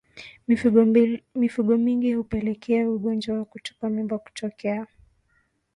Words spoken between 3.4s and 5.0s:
kutupa mimba kutokea